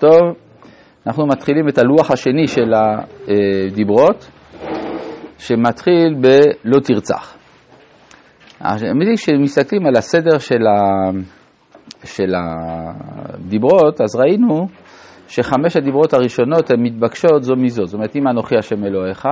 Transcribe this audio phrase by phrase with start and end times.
[0.00, 0.20] טוב,
[1.06, 4.30] אנחנו מתחילים את הלוח השני של הדיברות,
[5.38, 7.36] שמתחיל ב"לא תרצח".
[8.60, 11.10] האמת היא כשמסתכלים על הסדר של, ה...
[12.04, 14.66] של הדיברות, אז ראינו
[15.28, 17.86] שחמש הדיברות הראשונות הן מתבקשות זו מזו.
[17.86, 19.26] זאת אומרת, אם אנוכי השם אלוהיך,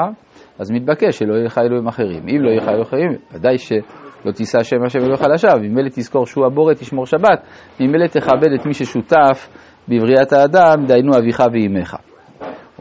[0.59, 2.23] אז מתבקש שלא יהיה לך אלוהים אחרים.
[2.29, 5.59] אם לא יהיה לך אלוהים אחרים, ודאי שלא תישא השם השם אלוהיך לשווא.
[5.59, 7.46] ממילא תזכור שהוא הבורא, תשמור שבת.
[7.80, 9.48] ממילא תכבד את מי ששותף
[9.89, 11.96] בבריאת האדם, דהיינו אביך ואימך.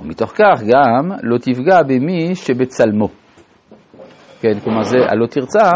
[0.01, 3.07] ומתוך כך גם לא תפגע במי שבצלמו.
[4.41, 5.71] כן, כלומר זה הלא תרצח,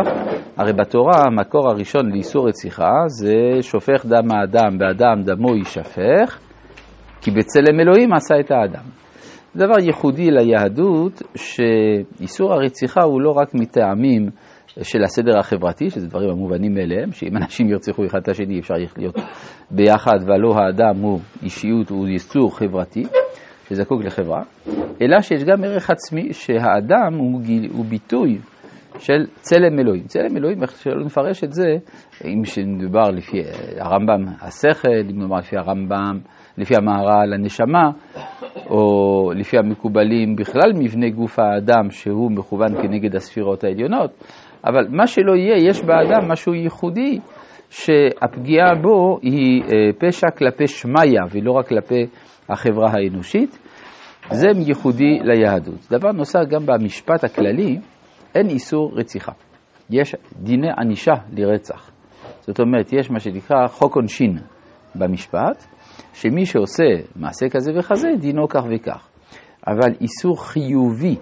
[0.57, 6.39] הרי בתורה המקור הראשון לאיסור רציחה זה שופך דם האדם ואדם דמו יישפך,
[7.21, 8.83] כי בצלם אלוהים עשה את האדם.
[9.53, 14.29] זה דבר ייחודי ליהדות, שאיסור הרציחה הוא לא רק מטעמים
[14.81, 19.15] של הסדר החברתי, שזה דברים המובנים מאליהם, שאם אנשים ירצחו אחד את השני אפשר להיות
[19.71, 23.03] ביחד, והלא האדם הוא אישיות, הוא יצור חברתי,
[23.67, 24.41] שזקוק לחברה,
[25.01, 28.37] אלא שיש גם ערך עצמי שהאדם הוא, גיל, הוא ביטוי
[28.99, 30.03] של צלם אלוהים.
[30.03, 31.75] צלם אלוהים, איך שלא נפרש את זה,
[32.25, 33.37] אם מדובר לפי
[33.79, 36.19] הרמב"ם השכל, אם נאמר לפי הרמב"ם,
[36.57, 37.89] לפי המהר"ל הנשמה,
[38.69, 44.11] או לפי המקובלים בכלל מבנה גוף האדם שהוא מכוון כנגד הספירות העליונות,
[44.65, 47.19] אבל מה שלא יהיה, יש באדם משהו ייחודי,
[47.69, 49.63] שהפגיעה בו היא
[49.99, 52.05] פשע כלפי שמיא ולא רק כלפי
[52.49, 53.59] החברה האנושית.
[54.29, 55.87] זה ייחודי ליהדות.
[55.91, 57.77] דבר נוסף, גם במשפט הכללי,
[58.35, 59.31] אין איסור רציחה.
[59.89, 61.91] יש דיני ענישה לרצח.
[62.39, 64.37] זאת אומרת, יש מה שנקרא חוק עונשין
[64.95, 65.65] במשפט,
[66.13, 66.83] שמי שעושה
[67.15, 69.07] מעשה כזה וכזה, דינו כך וכך.
[69.67, 71.15] אבל איסור חיובי,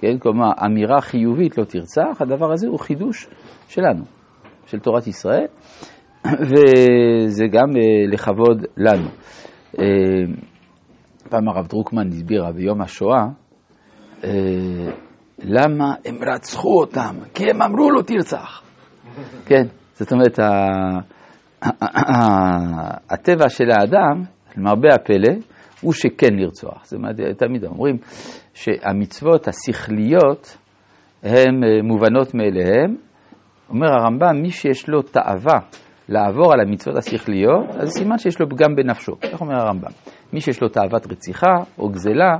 [0.00, 3.28] כן, כלומר אמירה חיובית לא תרצח, הדבר הזה הוא חידוש
[3.68, 4.04] שלנו,
[4.66, 5.46] של תורת ישראל,
[6.48, 9.08] וזה גם uh, לכבוד לנו.
[9.72, 9.78] Uh,
[11.30, 13.26] פעם הרב דרוקמן הסביר ביום השואה,
[14.20, 14.24] uh,
[15.38, 17.14] למה הם רצחו אותם?
[17.34, 18.62] כי הם אמרו לו תרצח.
[19.48, 20.38] כן, זאת אומרת,
[23.10, 24.22] הטבע של האדם,
[24.56, 25.34] למרבה הפלא,
[25.80, 26.84] הוא שכן לרצוח.
[26.84, 27.96] זאת אומרת, תמיד אומרים
[28.56, 30.56] שהמצוות השכליות
[31.22, 32.96] הן מובנות מאליהן.
[33.70, 35.58] אומר הרמב"ם, מי שיש לו תאווה
[36.08, 39.12] לעבור על המצוות השכליות, אז סימן שיש לו פגם בנפשו.
[39.22, 39.90] איך אומר הרמב"ם?
[40.32, 42.36] מי שיש לו תאוות רציחה או גזלה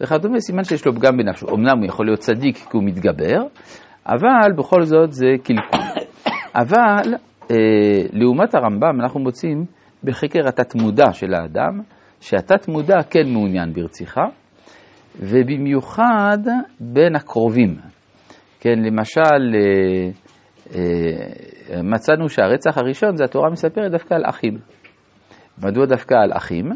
[0.00, 1.46] וכדומה, סימן שיש לו פגם בנפשו.
[1.54, 3.38] אמנם הוא יכול להיות צדיק כי הוא מתגבר,
[4.06, 5.80] אבל בכל זאת זה קלקול.
[6.54, 7.14] אבל
[7.50, 7.56] אה,
[8.12, 9.64] לעומת הרמב"ם אנחנו מוצאים
[10.04, 11.80] בחקר התת-מודע של האדם,
[12.20, 14.24] שהתת-מודע כן מעוניין ברציחה,
[15.18, 16.38] ובמיוחד
[16.80, 17.76] בין הקרובים.
[18.60, 20.10] כן, למשל, אה,
[20.74, 24.58] אה, מצאנו שהרצח הראשון, זה התורה מספרת דווקא על אחים.
[25.64, 26.70] מדוע דווקא על אחים?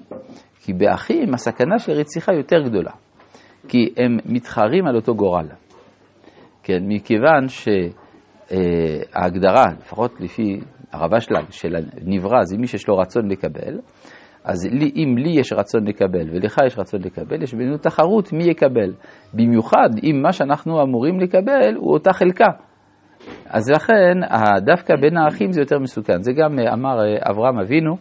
[0.60, 2.92] כי באחים הסכנה של רציחה יותר גדולה,
[3.68, 5.46] כי הם מתחרים על אותו גורל.
[6.62, 7.46] כן, מכיוון
[8.48, 10.60] שההגדרה, לפחות לפי
[10.92, 13.78] הרבה שלג, של הנברא, זה מי שיש לו רצון לקבל,
[14.44, 18.44] אז לי, אם לי יש רצון לקבל ולך יש רצון לקבל, יש בינינו תחרות מי
[18.44, 18.92] יקבל.
[19.34, 22.48] במיוחד אם מה שאנחנו אמורים לקבל הוא אותה חלקה.
[23.46, 24.18] אז לכן,
[24.64, 26.22] דווקא בין האחים זה יותר מסוכן.
[26.22, 26.98] זה גם אמר
[27.30, 27.96] אברהם אבינו,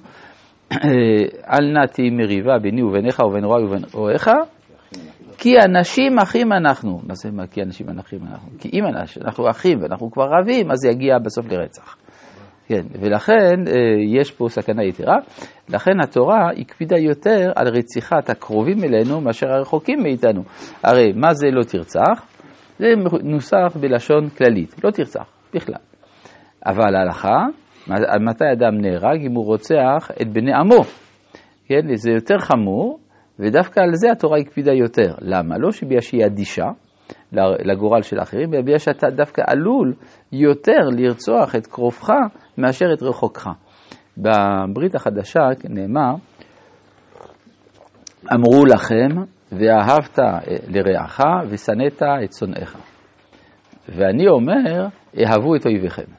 [1.53, 4.29] אל נא תהי מריבה ביני וביניך ובין רועי ובין רועיך,
[5.37, 6.99] כי אנשים אחים אנחנו.
[7.07, 8.49] מה זה מה כי אנשים אחים אנחנו?
[8.59, 8.83] כי אם
[9.25, 11.95] אנחנו אחים ואנחנו כבר רבים, אז זה יגיע בסוף לרצח.
[12.71, 13.63] כן, ולכן
[14.19, 15.15] יש פה סכנה יתרה.
[15.69, 20.41] לכן התורה הקפידה יותר על רציחת הקרובים אלינו מאשר הרחוקים מאיתנו.
[20.83, 22.25] הרי מה זה לא תרצח?
[22.79, 22.85] זה
[23.23, 25.75] נוסח בלשון כללית, לא תרצח בכלל.
[26.65, 27.45] אבל ההלכה,
[28.19, 29.25] מתי אדם נהרג?
[29.25, 30.81] אם הוא רוצח את בני עמו.
[31.65, 32.99] כן, זה יותר חמור,
[33.39, 35.13] ודווקא על זה התורה הקפידה יותר.
[35.21, 35.57] למה?
[35.57, 36.65] לא שבגלל שהיא אדישה
[37.65, 39.93] לגורל של האחרים, בגלל שאתה דווקא עלול
[40.31, 42.09] יותר לרצוח את קרובך
[42.57, 43.49] מאשר את רחוקך.
[44.17, 45.39] בברית החדשה
[45.69, 46.13] נאמר,
[48.33, 49.21] אמרו לכם,
[49.51, 50.19] ואהבת
[50.67, 51.19] לרעך
[51.49, 52.77] ושנאת את שונאיך.
[53.89, 54.87] ואני אומר,
[55.25, 56.11] אהבו את אויביכם.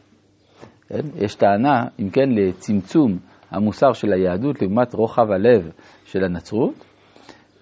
[0.88, 1.00] כן?
[1.16, 3.18] יש טענה, אם כן, לצמצום
[3.50, 5.70] המוסר של היהדות לעומת רוחב הלב
[6.04, 6.84] של הנצרות,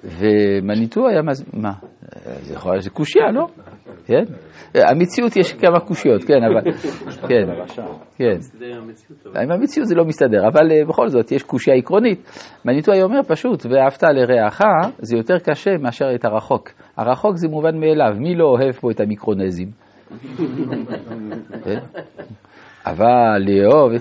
[0.05, 1.45] ומניטו היה, מז...
[1.53, 1.73] מה?
[2.41, 3.47] זה יכול להיות קושייה, לא?
[4.07, 4.25] כן?
[4.75, 6.73] המציאות יש כמה קושיות, כן, אבל...
[7.29, 7.45] כן,
[8.17, 8.39] כן.
[9.43, 12.31] עם המציאות זה לא מסתדר, אבל בכל זאת, יש קושייה עקרונית.
[12.65, 14.61] מניטו היה אומר פשוט, ואהבת לרעך,
[14.99, 16.69] זה יותר קשה מאשר את הרחוק.
[16.97, 19.69] הרחוק זה מובן מאליו, מי לא אוהב פה את המיקרונזים?
[22.87, 23.93] אבל לאהוב,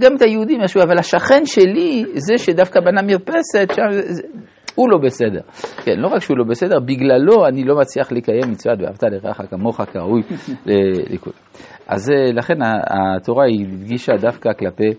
[0.00, 3.82] גם את היהודים ישבו, אבל השכן שלי, זה שדווקא בנה מרפסת, שם,
[4.74, 5.40] הוא לא בסדר.
[5.84, 9.80] כן, לא רק שהוא לא בסדר, בגללו אני לא מצליח לקיים מצוות ואהבת לרעך כמוך
[9.80, 10.22] כראוי
[11.12, 11.36] לכולם.
[11.88, 14.90] אז אה, לכן התורה היא הדגישה דווקא כלפי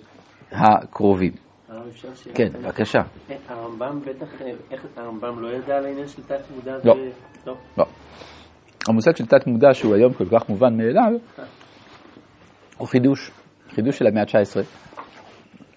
[0.51, 1.31] הקרובים.
[2.35, 3.00] כן, בבקשה.
[3.47, 4.27] הרמב"ם בטח,
[4.71, 6.77] איך הרמב"ם לא ידע על העניין של תת מודע?
[6.83, 6.95] לא.
[7.77, 7.85] לא.
[8.89, 11.12] המושג של תת מודע שהוא היום כל כך מובן מאליו,
[12.77, 13.31] הוא חידוש,
[13.69, 14.59] חידוש של המאה ה-19.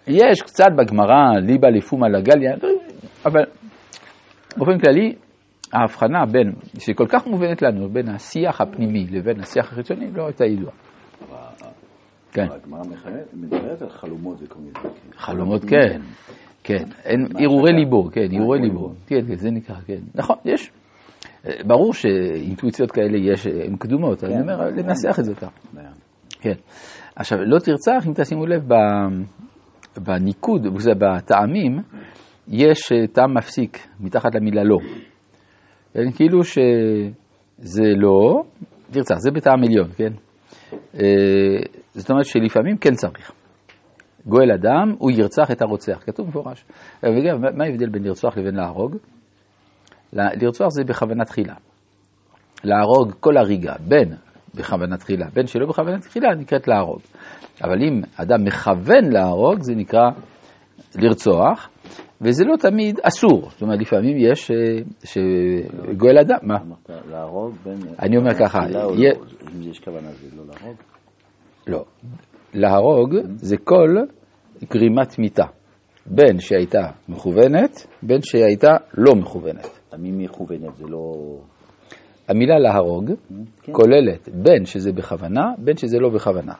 [0.06, 2.54] יש קצת בגמרא ליבה לפומה לגליה,
[3.26, 3.42] אבל
[4.56, 5.14] באופן כללי,
[5.72, 10.74] ההבחנה בין, שכל כך מובנת לנו, בין השיח הפנימי לבין השיח החיצוני, לא הייתה ידועה.
[12.32, 12.46] כן.
[12.50, 12.82] הגמרא
[13.32, 14.94] מדברת על חלומות וכל מיני דברים.
[15.16, 16.00] חלומות, כן.
[16.64, 16.84] כן,
[17.34, 18.92] הרהורי ליבו, כן, הרהורי ליבו.
[19.06, 20.00] כן, זה נקרא, כן.
[20.14, 20.70] נכון, יש.
[21.66, 25.50] ברור שאינטואיציות כאלה יש, הן קדומות, אני אומר, לנסח את זה ככה.
[26.40, 26.54] כן.
[27.16, 28.62] עכשיו, לא תרצח, אם תשימו לב,
[29.96, 30.66] בניקוד,
[30.98, 31.78] בטעמים,
[32.48, 34.78] יש טעם מפסיק מתחת למילה לא.
[36.16, 38.42] כאילו שזה לא,
[38.90, 40.12] תרצח, זה בטעם עליון, כן?
[41.94, 43.32] זאת אומרת שלפעמים כן צריך.
[44.26, 46.64] גואל אדם, הוא ירצח את הרוצח, כתוב מפורש.
[47.02, 48.96] וגם, מה ההבדל בין לרצוח לבין להרוג?
[50.12, 51.54] לרצוח זה בכוונה תחילה.
[52.64, 54.14] להרוג כל הריגה, בין
[54.54, 57.00] בכוונה תחילה, בין שלא בכוונה תחילה, נקראת להרוג.
[57.62, 60.10] אבל אם אדם מכוון להרוג, זה נקרא
[60.98, 61.68] לרצוח,
[62.20, 63.50] וזה לא תמיד אסור.
[63.50, 64.56] זאת אומרת, לפעמים יש אה,
[65.04, 66.56] שגואל אדם, מה?
[67.10, 67.78] להרוג בין...
[68.02, 68.94] אני אומר ככה, לא?
[68.94, 70.76] אם יש כוונה זה לא להרוג?
[71.66, 71.84] לא.
[72.54, 73.96] להרוג זה כל
[74.72, 75.46] גרימת מיתה,
[76.06, 79.80] בין שהייתה מכוונת, בין שהייתה לא מכוונת.
[79.92, 81.14] היא מכוונת זה לא...
[82.28, 83.10] המילה להרוג
[83.62, 83.72] כן.
[83.72, 86.52] כוללת בין שזה בכוונה, בין שזה לא בכוונה.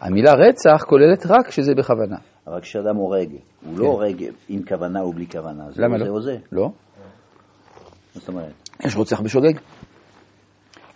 [0.00, 2.16] המילה רצח כוללת רק שזה בכוונה.
[2.46, 3.80] אבל כשאדם הורג, הוא כן.
[3.82, 6.36] לא הורג עם כוונה או בלי כוונה, זה למה לא זה או זה.
[6.52, 6.70] לא.
[8.14, 8.68] זאת אומרת?
[8.84, 9.58] יש רוצח בשוגג.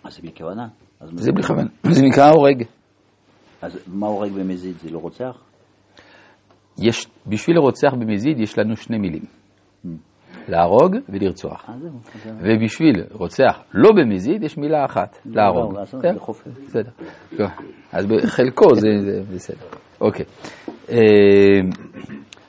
[0.03, 0.67] אז זה בלי כוונה.
[1.15, 2.63] זה בלי כוונה, זה נקרא הורג.
[3.61, 4.75] אז מה הורג במזיד?
[4.77, 5.41] זה לא רוצח?
[6.77, 9.23] יש, בשביל רוצח במזיד יש לנו שני מילים.
[10.47, 11.69] להרוג ולרצוח.
[11.69, 11.73] אה,
[12.39, 15.73] ובשביל רוצח לא במזיד יש מילה אחת, לא, להרוג.
[15.73, 16.15] לא, כן,
[16.65, 16.91] בסדר.
[17.91, 18.87] אז בחלקו זה
[19.33, 19.65] בסדר.
[20.01, 20.25] אוקיי.
[20.89, 20.97] אה,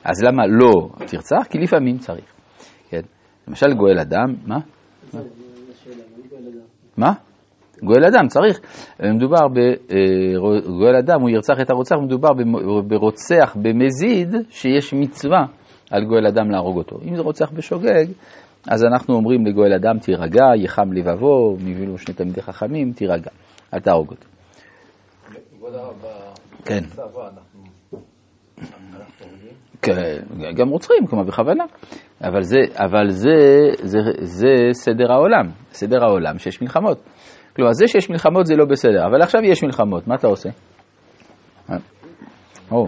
[0.03, 1.47] אז למה לא תרצח?
[1.49, 2.33] כי לפעמים צריך.
[2.89, 3.01] כן.
[3.47, 4.57] למשל גואל אדם, מה?
[6.97, 7.13] מה?
[7.83, 8.59] גואל אדם, צריך.
[9.15, 12.29] מדובר בגואל אדם, הוא ירצח את הרוצח, מדובר
[12.87, 15.45] ברוצח במזיד שיש מצווה
[15.91, 16.99] על גואל אדם להרוג אותו.
[17.03, 18.05] אם זה רוצח בשוגג,
[18.67, 23.31] אז אנחנו אומרים לגואל אדם, תירגע, יחם לבבו, מבילו שני תלמידי חכמים, תירגע,
[23.73, 24.27] אל תהרוג אותו.
[26.65, 26.83] כן.
[29.81, 30.21] כן,
[30.55, 31.63] גם רוצחים, כלומר בכוונה.
[32.23, 33.35] אבל, זה, אבל זה,
[33.81, 36.97] זה, זה סדר העולם, סדר העולם שיש מלחמות.
[37.55, 40.49] כלומר, זה שיש מלחמות זה לא בסדר, אבל עכשיו יש מלחמות, מה אתה עושה?
[41.69, 41.75] אה,
[42.71, 42.87] או.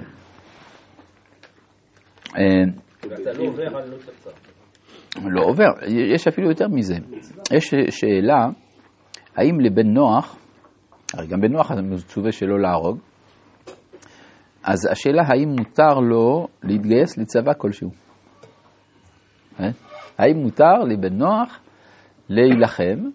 [5.16, 5.70] לא עובר,
[6.14, 6.96] יש אפילו יותר מזה.
[7.52, 8.48] יש שאלה,
[9.36, 10.38] האם לבן נוח,
[11.14, 12.98] הרי גם בן נוח מצווה שלא להרוג,
[14.64, 17.90] אז השאלה האם מותר לו להתגייס לצבא כלשהו.
[19.60, 19.70] אה?
[20.18, 21.60] האם מותר לבן נוח
[22.30, 23.10] להילחם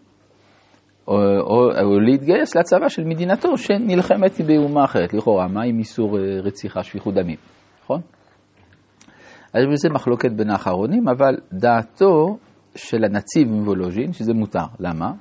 [1.09, 6.41] או, או, או להתגייס לצבא של מדינתו שנלחמת באומה אחרת, לכאורה, מה עם איסור אה,
[6.43, 7.37] רציחה, שפיכות דמים,
[7.85, 8.01] נכון?
[9.55, 12.39] אז בזה מחלוקת בין האחרונים, אבל דעתו
[12.75, 14.67] של הנציב מוולוז'ין, שזה מותר.
[14.81, 15.13] למה?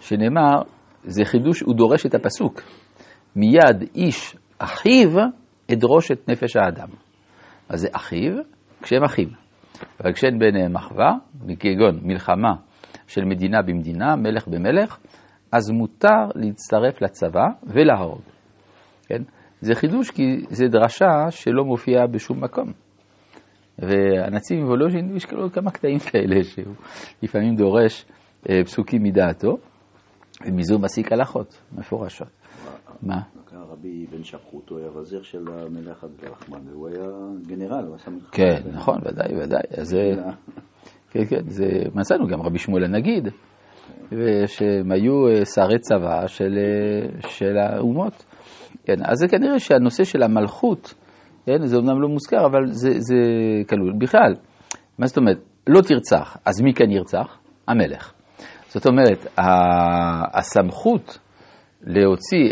[0.00, 0.62] שנאמר,
[1.04, 2.60] זה חידוש, הוא דורש את הפסוק.
[3.36, 5.10] מיד איש אחיו
[5.72, 6.88] אדרוש את נפש האדם.
[7.68, 8.32] אז זה אחיו
[8.82, 9.28] כשהם אחים.
[10.00, 11.12] אבל כשאין ביניהם אחווה,
[11.58, 12.54] כגון מלחמה
[13.06, 14.98] של מדינה במדינה, מלך במלך,
[15.52, 18.22] אז מותר להצטרף לצבא ולהרוג.
[19.06, 19.22] כן?
[19.60, 22.83] זה חידוש כי זה דרשה שלא מופיעה בשום מקום.
[23.78, 26.74] והנציב וולוז'ין, יש לו כמה קטעים כאלה שהוא
[27.22, 28.06] לפעמים דורש
[28.50, 29.56] אה, פסוקים מדעתו,
[30.46, 32.28] ומזו מסיק הלכות מפורשות.
[33.02, 33.20] מה?
[33.70, 37.08] רבי בן שפחות, הוא היה וזיר של המלך רחמן, והוא היה
[37.46, 38.30] גנרל, הוא עשה מלחמה.
[38.32, 39.62] כן, נכון, ודאי, ודאי.
[39.78, 39.96] אז
[41.10, 43.28] כן, כן, זה מצאנו גם רבי שמואל הנגיד,
[44.12, 48.24] ושהם היו אה, שרי צבא של, אה, של האומות.
[48.84, 50.94] כן, אז זה כנראה שהנושא של המלכות,
[51.46, 53.16] כן, זה אומנם לא מוזכר, אבל זה, זה
[53.68, 53.92] כלול.
[53.98, 54.34] בכלל,
[54.98, 55.38] מה זאת אומרת?
[55.66, 57.38] לא תרצח, אז מי כן ירצח?
[57.68, 58.12] המלך.
[58.68, 59.26] זאת אומרת,
[60.34, 61.18] הסמכות
[61.86, 62.48] להוציא,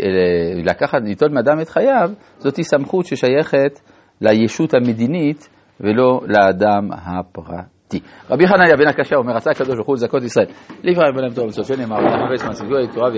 [0.63, 3.79] לקחת, ליטול מאדם את חייו, זאת סמכות ששייכת
[4.21, 7.99] לישות המדינית ולא לאדם הפרטי.
[8.29, 10.45] רבי חנניה בן הקשה אומר, עשה הקדוש ברוך הוא לזכות ישראל.
[10.83, 13.09] לפעמים בלם תורה בסוף שנאמר, ונאמר ויצמן סביבו תורה.